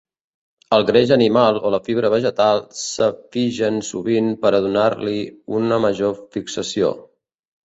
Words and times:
El 0.77 0.85
greix 0.85 1.11
animal 1.15 1.59
o 1.67 1.71
la 1.75 1.79
fibra 1.89 2.09
vegetal 2.13 2.61
s'afigen 2.79 3.77
sovint 3.91 4.31
per 4.47 4.53
a 4.53 4.63
donar-li 4.67 5.21
una 5.61 5.81
major 5.85 6.19
fixació. 6.39 6.93